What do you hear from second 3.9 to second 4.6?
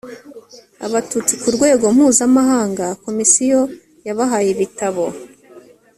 yabahaye